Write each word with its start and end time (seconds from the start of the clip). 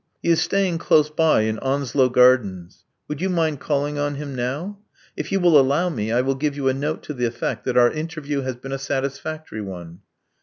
He 0.23 0.29
is 0.29 0.41
staying 0.41 0.79
close 0.79 1.11
by, 1.11 1.41
in 1.41 1.59
Onslow 1.59 2.09
Gardens. 2.09 2.85
Would 3.07 3.21
you 3.21 3.29
mind 3.29 3.59
calling 3.59 3.99
on 3.99 4.15
him 4.15 4.35
now? 4.35 4.79
If 5.15 5.31
you 5.31 5.39
will 5.39 5.59
allow 5.59 5.89
me, 5.89 6.11
I 6.11 6.21
will 6.21 6.33
give 6.33 6.55
you 6.57 6.67
a 6.67 6.73
note 6.73 7.03
to 7.03 7.13
the 7.13 7.27
effect 7.27 7.65
that 7.65 7.77
our 7.77 7.91
interview 7.91 8.41
has 8.41 8.55
been 8.55 8.71
a 8.71 8.79
satisfactory 8.79 9.61
one." 9.61 9.99